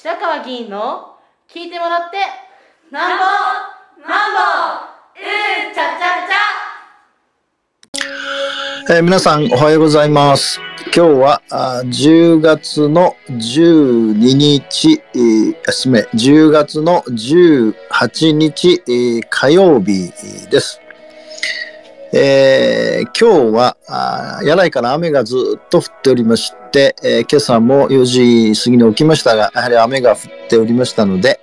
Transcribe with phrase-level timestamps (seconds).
[0.00, 1.16] 白川議員の
[1.52, 2.18] 聞いてもらって
[2.92, 3.24] なんぼ
[4.08, 4.38] なんぼ
[5.18, 10.60] うんちゃちゃちゃ、えー、皆さんおはようございます。
[10.94, 16.02] 今日はあ10月の12日、えー、すめ。
[16.14, 20.12] 10月の18日、えー、火曜日
[20.48, 20.80] です。
[22.12, 30.18] えー、今日はあ柳井から雨がずっと降っておりまして、えー、今朝も4時過ぎに起きましたが、やはり雨が降っ
[30.48, 31.38] ておりましたので、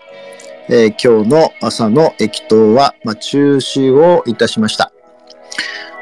[0.68, 4.92] えー、今日の朝の駅頭は、まあ、中止をいたしました。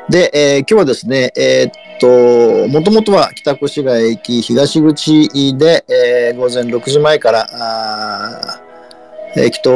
[0.09, 8.59] で、えー、今日はですね、えー、っと、もともとは北越谷駅東口で、えー、午前6時前から、
[9.35, 9.71] 駅頭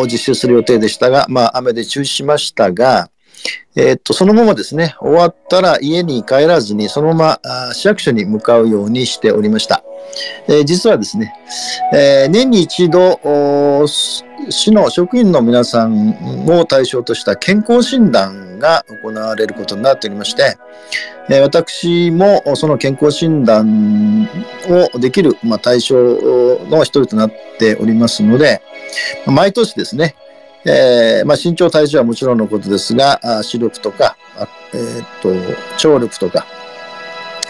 [0.00, 3.10] を実施する予定でしたが、まあ、雨で中止しましたが、
[3.76, 9.82] え、っと、そのままですね、終わったら家に帰らずに、そのまま市役所に向かうようにしておりました。
[10.48, 11.34] えー、実はですね、
[11.92, 13.18] えー、年に一度、
[14.48, 20.56] 市の職員の皆さんを対象とした健康診断が行われることになっておりまして、
[21.30, 24.28] え私もその健康診断
[24.94, 25.96] をできる、まあ、対象
[26.68, 28.62] の一人となっておりますので、
[29.26, 30.16] 毎年ですね、
[30.66, 34.16] えー、まあ、身長体重はもちろんのことですが、視力とか、
[34.72, 35.34] えー、っと、
[35.76, 36.46] 聴力とか、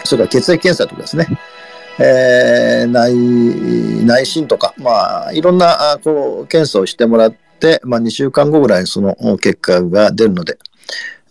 [0.03, 1.27] それから血液検査とかですね、
[1.97, 3.15] えー、内、
[4.05, 10.57] 内心とか、まあ、いろんな、こう、検査をしてもらって、まあ、2週間後ぐらいにその結果が出るので、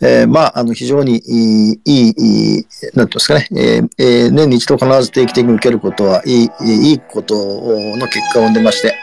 [0.00, 8.94] えー、まあ、あの、非常にいい、いい、なんていうんですかね、えーえー、年に一度必ず定期的に受けることはいい、いいことの結果を生んでまして、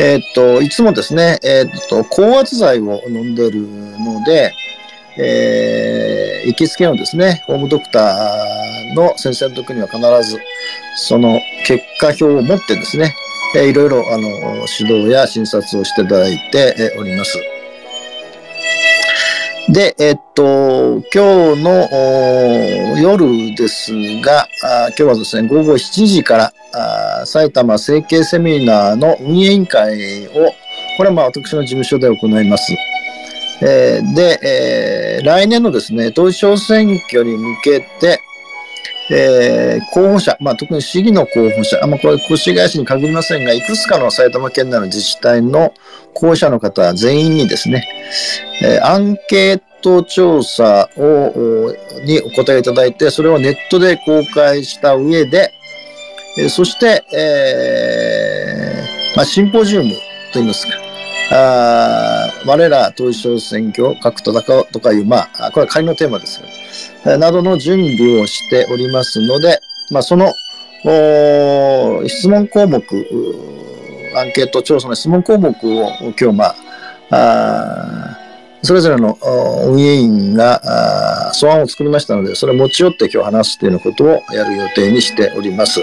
[0.00, 4.54] えー、っと、いつもですね、えー、っと、高圧剤を飲んでるので、
[5.18, 10.38] えー、行きつけのですね、ホームドクターの先生の時には必ず、
[10.96, 13.16] その結果表を持ってですね、
[13.56, 14.28] えー、いろいろ、あの、
[14.78, 17.57] 指導や診察をしていただいております。
[19.70, 23.92] で、えっと、今日の夜です
[24.22, 24.48] が、
[24.88, 30.54] 今日はですね、午後7時から埼玉整形セミナーの運営委員会を、
[30.96, 32.72] これはまあ私の事務所で行います。
[33.60, 38.20] えー、で、えー、来年のですね、統一選挙に向けて、
[39.10, 45.72] えー、候補者、まあ、特に市議の候補者、あまあ、これ、越谷市に限りませんが、いくつかの埼玉県内の自治体の
[46.14, 47.86] 候補者の方全員にですね、
[48.62, 51.74] えー、アンケート調査を
[52.04, 55.52] にお答えいただいて、それをネットで公開した上で、
[56.38, 59.94] えー、そして、えーまあ、シンポジウム
[60.32, 60.72] といいますか、
[61.30, 66.40] あ我ら統一地方選挙を各戦うとかいう、まあ、これは仮のテーマです
[67.04, 70.32] などの準備をしておりますので、まあ、その
[72.06, 72.82] 質問項目、
[74.16, 76.54] アンケート調査の質問項目を今日、まあ、
[77.10, 78.18] あ
[78.62, 79.16] それぞれの
[79.66, 85.80] 運営員が素案を作りましたので、それを持ち寄って今日話すというようなことをやる予定にしております。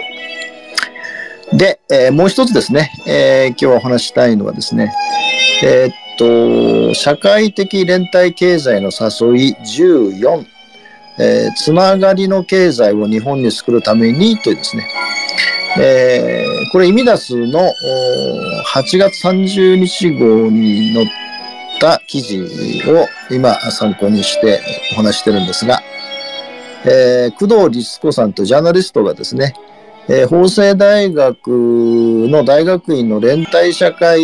[1.58, 4.94] で、えー、もう一つですね、えー、今日お話したいのはですね、
[5.64, 5.94] えー、っ
[6.90, 10.46] と、社会的連帯経済の誘い14、
[11.18, 14.90] えー、つながりの経済を日本に作るためにというですね、
[15.80, 17.72] えー、これ、意味出すの
[18.74, 21.08] 8月30日号に載っ
[21.80, 22.42] た記事
[22.92, 24.60] を今参考にして
[24.94, 25.82] お話してるんですが、
[26.84, 29.54] えー、工藤律子さんとジャーナリストがですね、
[30.08, 34.22] えー、法政大学の大学院の連帯社会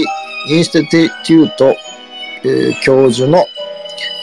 [0.50, 1.76] インスティテュート、
[2.44, 3.46] えー、教授の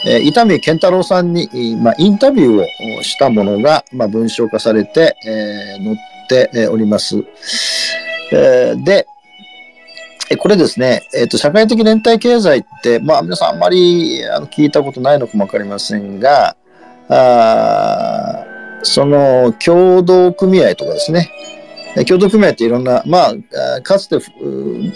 [0.05, 5.97] えー、伊丹健太郎さんに、まあ、インタビューをしたものが、まあ、文章化されて、えー、載っ
[6.27, 7.17] ております。
[8.31, 9.05] えー、で、
[10.37, 16.55] これですね、えーと、社会的連帯経済って、まあ、皆さんあんまりあの聞いたことないのかもわかりませんが、
[17.09, 18.45] あ
[18.83, 21.29] その共同組合とかですね、
[22.05, 24.17] 共同組合っていろんな、まあ、かつて、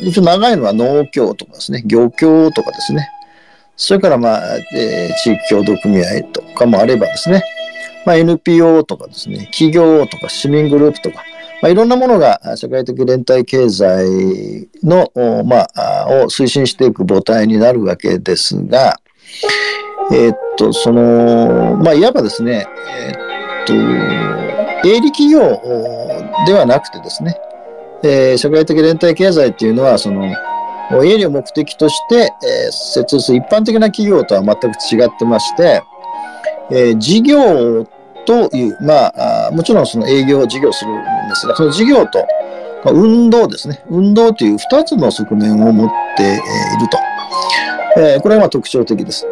[0.02, 3.10] 一応長いのは農協とかですね、漁協とかですね、
[3.76, 7.44] それから、まあ、えー、地域協同組合とかもあればですね、
[8.06, 11.24] まあ、NPO とかですね、企業とか市民グループとか、
[11.62, 15.10] まあ、いろんなものが社会的連帯経済の、
[15.46, 19.00] まあ、を推進していく母体になるわけですが、
[20.12, 22.68] えー、っと、その、まあ、いわばですね、
[23.00, 24.43] えー、っと、
[24.86, 25.40] 営利企業
[26.46, 27.36] ではなくてですね、
[28.04, 30.26] えー、社会的連帯経済っていうのは、その、
[31.04, 35.82] 営利を目的として、えー、設立する一般的な企業とは全く違ってまして、
[36.70, 37.86] えー、事業
[38.26, 39.14] という、ま
[39.48, 42.26] あ、もちろんその営業を事業するんですが、その事業と
[42.92, 43.82] 運動ですね。
[43.90, 46.98] 運動という2つの側面を持っていると。
[47.96, 49.26] えー、これが特徴的です。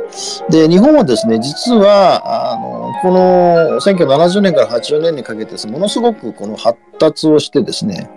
[0.49, 8.09] で、日本はですね、実は、あの、この1970年から80年にかけてものすごくこの発達をしてですね、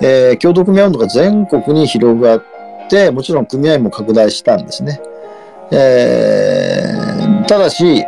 [0.00, 2.44] えー、共同組合運動が全国に広がっ
[2.88, 5.00] て、もちろん組合も拡大したんですね。
[5.70, 8.04] えー、ただし、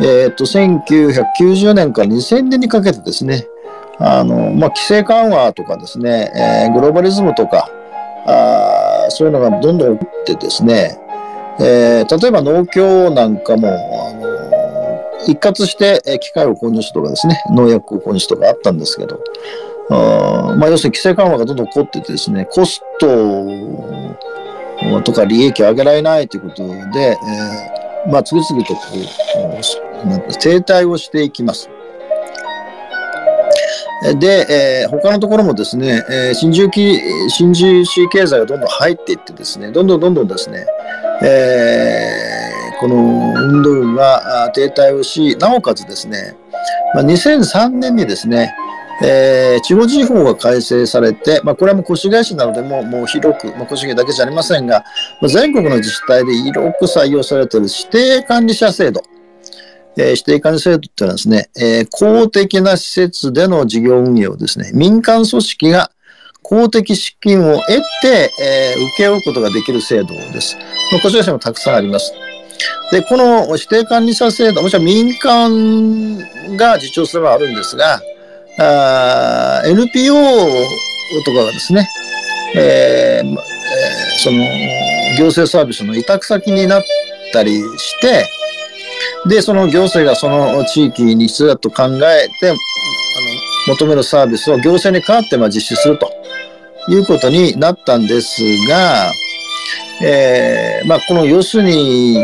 [0.00, 3.46] えっ、と、1990年から2000年にかけてですね、
[3.98, 7.70] あの、まあ、規制緩和とかですね、えー、グローバリズムとか、
[8.26, 10.98] あそういうのがどんどん起きてですね、
[11.60, 14.29] えー、例えば農協なんかも、あの
[15.26, 19.22] 一括して機械を購入するとかですね、農薬を購入するとかあったんですけど、
[19.90, 23.06] あまあ、要するに規制緩和がどんどん起こっててですね、コスト
[25.02, 27.16] とか利益を上げられないということで、
[28.04, 28.80] えー、まあ、次々とこ
[30.04, 31.68] う、なんか停滞をしていきます。
[34.18, 40.64] で、えー、他のところもですね、えー、新重機、新重視経済がどんどん入っていってですね、どんどんどんどんですね、
[41.22, 42.29] えー、
[42.80, 46.34] この運動が停滞をし、なおかつですね、
[46.94, 48.54] まあ、2003年にですね、
[49.02, 54.82] えー、地方地方が改正されて、まあ、これはもう越谷市などでももう広く、まあ、越谷だけじゃありませんが、
[55.20, 59.02] まあ、全国の自治体で広く採用されている指定管理者制度。
[59.98, 65.90] えー、指定管理制度っていうのはですね、えー、公的な施設での事業運営をですね、民間組織が
[66.40, 67.66] 公的資金を得
[68.00, 70.56] て、えー、請け負うことができる制度です。
[70.92, 72.12] まあ、こちらもたくさんあります。
[72.90, 76.18] で、この指定管理者制度、もちろん民間
[76.56, 78.00] が自重すればあるんですが、
[78.58, 80.12] あ NPO
[81.24, 81.88] とかがですね、
[82.56, 83.36] えーえー、
[84.18, 84.44] その
[85.18, 86.82] 行政サービスの委託先になっ
[87.32, 88.26] たりして、
[89.28, 92.58] で、その行政がその地域に必要だと考えて、あの
[93.68, 96.10] 求めるサービスを行政に代わってまあ実施すると
[96.88, 99.12] いうことになったんですが、
[100.02, 102.16] えー、まあ、この要するに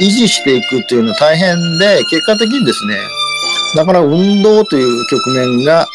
[0.00, 2.96] 維持していくというのは大変で、結果的にですね、
[3.76, 5.86] だから運動という局面が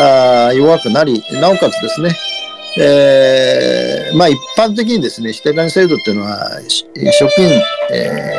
[0.00, 2.10] あ弱くなり、なおかつですね、
[2.80, 6.48] えー、まあ一般的にですね、指定管理制度っていうのは、
[7.12, 7.60] 職員、
[7.92, 8.32] え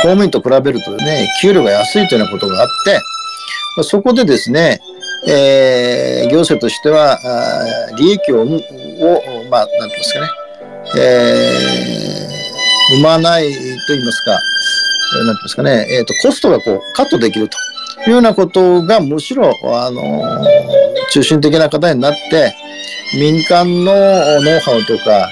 [0.00, 2.94] ー、公務員と比べるとね、給料が安いというようなことがあって、
[3.76, 4.80] まあ、そこでですね、
[5.28, 8.46] えー、行政としては、あ利益をを、
[9.48, 10.28] まあ、なんて言いますかね、
[10.96, 13.58] えー、生まないと
[13.88, 14.42] 言いますか、なんて
[15.14, 17.58] 言いますかね、えっ、ー、と、コストがこう、カットできると
[18.06, 20.46] いうようなことが、むしろ、あのー、
[21.10, 22.54] 中心的な課題になって、
[23.14, 25.28] 民間のノウハウとか、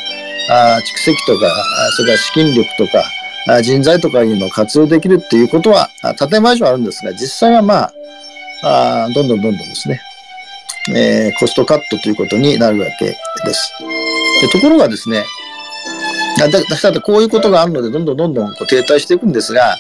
[0.49, 1.51] あ蓄積とか、
[1.97, 5.89] それから資金力とか、人材とかいうのを活用できるっていうことは、
[6.19, 7.93] 建前上あるんですが、実際はまあ、
[8.65, 10.01] あどんどんどんどんですね、
[10.95, 13.15] えー、コストカットということになるわけで
[13.55, 13.73] す。
[14.41, 15.25] でところがですね、
[16.39, 19.77] だだだこういうことがあるので、どんどんどんどんこう停滞していくんですが、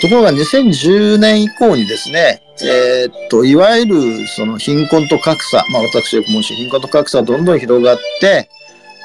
[0.00, 8.48] ところが2010年以降にですね、えー、っと、いわゆるその貧困と格差、まあ私よく申し貧困と格差はどんどん広がって、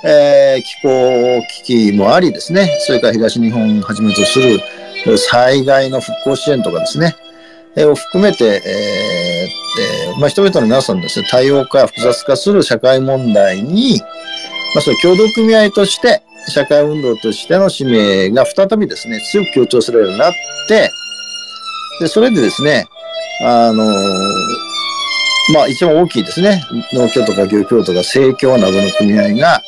[0.04, 4.60] えー、気候危機もありですね、それから東日本をはじめとする
[5.18, 7.16] 災害の復興支援とかですね、
[7.76, 14.00] えー、を含めて、えーえー、まあ、人々の皆さんですね、多様化、複雑化する社会問題に、
[14.74, 20.34] まあ、その協同組合として、社会運動としての使命が再びですね、強く強調されるようになっ
[20.68, 20.92] て、
[22.00, 22.88] で、それでですね、
[23.44, 23.84] あの
[25.54, 29.62] まあ一番大きいですね、農協とか漁協とか政協などの組合が、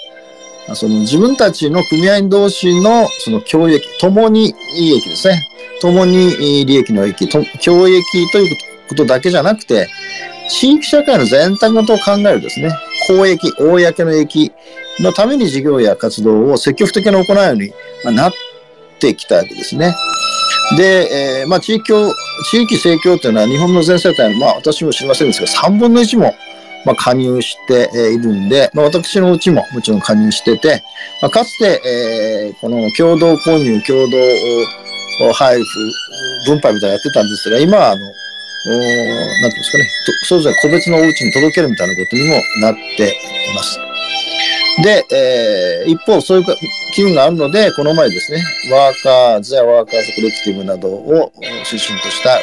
[0.74, 5.48] その自分たちの組合同士のその共益、共に利益ですね。
[5.80, 8.58] 共に利益の益、共益という
[8.90, 9.88] ことだけじゃなくて、
[10.50, 12.72] 地域社会の全体のことを考えるですね、
[13.08, 14.52] 公益、公の益
[15.00, 18.34] のために事業や活動を積極的に行うようになっ
[19.00, 19.94] てきたわけですね。
[20.76, 21.94] で、えー、まあ、地域
[22.52, 26.36] 地域政教というのは日本の全世帯の、まあ、私も知りませんですが、3分の1も、
[26.86, 30.84] まあ、加入しているんで、まあ、私のうちももちろん加入してて、
[31.22, 35.92] まあ、かつて、えー、この共同購入、共同配布、
[36.48, 39.90] 分配みたいなやってたんですが、今は、あの、なんていうんですかね、
[40.24, 43.10] それぞれ個別のお家に届けるみたいなことにもなって
[43.52, 43.87] います。
[44.84, 46.46] で、えー、一方、そういう
[46.94, 51.34] 機運があるので、この前ですね、ワーカーズやワーカーズコレクティブなどを
[51.66, 52.40] 中心とした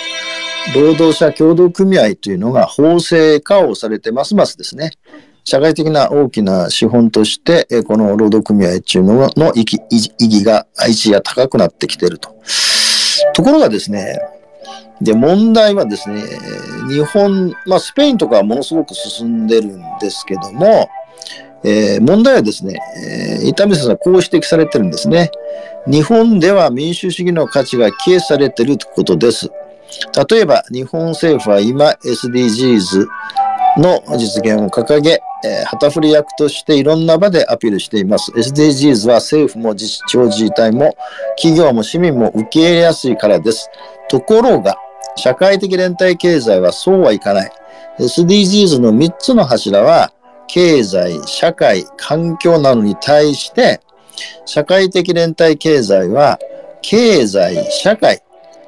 [0.74, 4.90] 労働者協同組合というのが法制化をされてますますですね、
[5.44, 9.64] 社会的な大きな資本として、この労働組合というのの意
[10.18, 12.34] 義が、位置が高くなってきていると。
[13.34, 14.18] ところがですね、
[15.00, 16.22] で、問題はですね、
[16.88, 20.88] 日本、まあ、スペインとかはものすごく進んでるんですけども、
[21.64, 22.78] えー、問題はですね、
[23.40, 25.30] えー、伊丹先生はこう指摘されてるんですね。
[25.86, 29.50] 日本では民主主義の価値が消えされてるということです。
[30.28, 33.06] 例えば、日本政府は今 SDGs
[33.78, 38.30] の実現を掲げ、えー、旗振り役としていろんな場でアピールしています。
[38.32, 40.96] SDGs は政府も自治地方自治体も
[41.36, 43.70] 企業も市民も受け入れやすいからです。
[44.08, 44.76] ところが、
[45.16, 47.52] 社会的連帯経済はそうはいかない。
[47.98, 50.12] SDGs の3つの柱は、
[50.46, 53.80] 経済、社会、環境などに対して、
[54.46, 56.38] 社会的連帯経済は、
[56.82, 58.22] 経済、社会、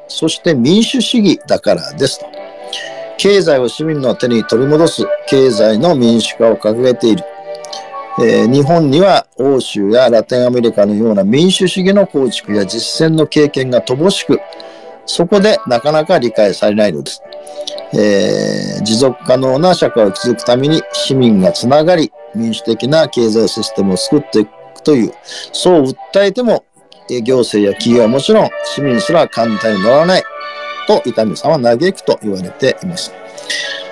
[0.09, 2.27] そして民主主義だからですと。
[3.19, 7.25] 経済を市民の手に取り戻す経済の民主化を掲げている。
[8.19, 14.41] えー、日本には欧州やラテンアメリカのような民主主義の構築や実践の経験が乏しく、
[15.07, 17.23] そこでなかなか理解されないのです。
[17.95, 25.13] えー、持続可能な社会を築くために市民がつながり、民主的な経済システムを作っていくという、
[25.53, 26.65] そう訴えても、
[27.09, 30.25] 行政や企業はもちろん市民すら簡単に乗らない
[30.89, 33.13] と伊丹さんは嘆くと言われています。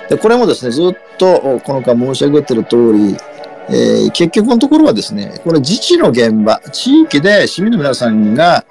[0.09, 3.17] でこれもですね、ずっとこの間申し上げている通り、
[3.69, 8.65] えー、結局のところはですね、これ自治の現場、地域で市民の皆さんが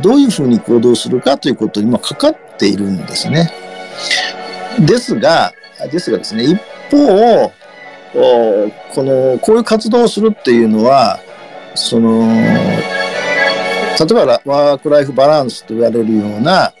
[0.00, 3.52] どういうふうに行動するかということにもかかっているんですね。
[4.80, 5.52] ですが、
[5.90, 7.52] ですがですね、一方、
[8.94, 11.20] この、こういう活動をするっていうのは、
[11.74, 12.26] その、
[13.98, 16.72] 例えばワークライフバランスと言われるような、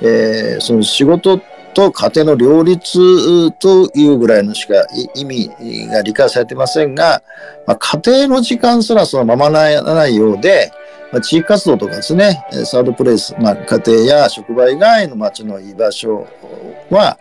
[0.00, 1.40] えー、その仕事
[1.74, 4.74] と家庭の両立というぐらいのしか
[5.14, 5.50] 意味
[5.88, 7.22] が理解されてませんが、
[7.66, 10.72] まあ、家庭の時間すらそのままならないようで、
[11.16, 16.26] まあ、地域活動とかですね、サードプレイス、まあ、家庭や職場以外の街の居場所
[16.90, 17.16] は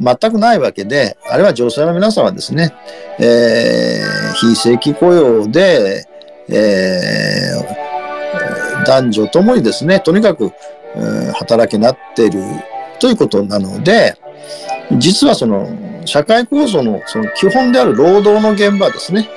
[0.00, 2.72] 全くないわけで、あるいは女性の皆さんはですね、
[3.18, 6.06] えー、非正規雇用で、
[6.48, 10.50] えー、男女ともにですね、とにかく、
[10.94, 12.40] えー、働きになっている
[13.00, 14.16] ということなので、
[14.96, 15.68] 実はその
[16.06, 19.28] 社会構造のその基本である労働の現場ですね、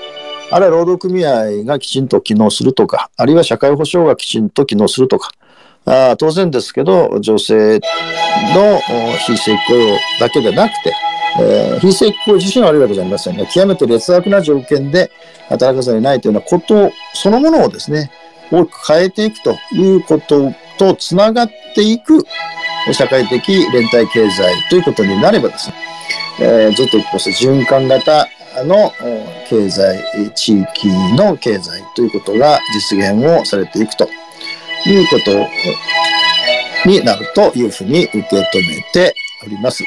[0.52, 5.32] あるいは労働組合がきちんと機能するとか、あるいは社会保障がきちんと機能するとか、
[5.86, 7.80] あ当然ですけど、女性
[8.56, 8.80] の
[9.26, 10.94] 非正規雇用だけでなくて、
[11.40, 15.12] えー、非正規雇用自身は悪いわけじゃありませんが、極めて劣悪な条件で
[15.50, 18.12] 働かざる得ないというようなことそのものをですね、
[18.52, 22.26] 大きく変えていくということとつながっていく
[22.92, 25.76] 社会的連帯経済ということになればですね、
[26.40, 28.28] えー、ずっとこう循環型
[28.64, 28.92] の
[29.48, 30.04] 経済、
[30.36, 34.10] 地域の経済ということが実現をされていくと
[34.86, 39.16] いうことになるというふうに受け止めて
[39.46, 39.84] おります。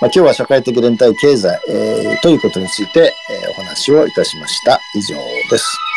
[0.00, 4.80] まあ、今日は社会的連帯経済、えー、ということについて、えー、お話をいたしました。
[4.94, 5.16] 以上
[5.50, 5.87] です。